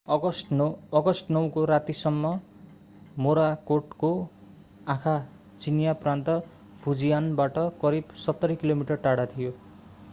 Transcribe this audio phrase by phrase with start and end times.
[0.07, 1.31] August
[1.31, 2.29] 9 को रातिसम्म
[3.17, 4.09] मोराकोटको
[4.87, 5.13] आँखा
[5.59, 6.29] चिनियाँ प्रान्त
[6.75, 9.51] फुजियानबाट करिव सत्तरी किलोमिटर टाढा थियो